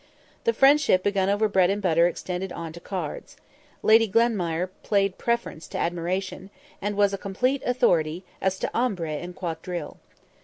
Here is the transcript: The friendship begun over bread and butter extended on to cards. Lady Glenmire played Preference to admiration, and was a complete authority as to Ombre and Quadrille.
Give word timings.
The 0.45 0.53
friendship 0.53 1.03
begun 1.03 1.29
over 1.29 1.47
bread 1.47 1.69
and 1.69 1.79
butter 1.79 2.07
extended 2.07 2.51
on 2.51 2.73
to 2.73 2.79
cards. 2.79 3.37
Lady 3.83 4.07
Glenmire 4.07 4.69
played 4.81 5.19
Preference 5.19 5.67
to 5.67 5.77
admiration, 5.77 6.49
and 6.81 6.97
was 6.97 7.13
a 7.13 7.19
complete 7.19 7.61
authority 7.67 8.25
as 8.41 8.57
to 8.57 8.71
Ombre 8.73 9.11
and 9.11 9.35
Quadrille. 9.35 9.97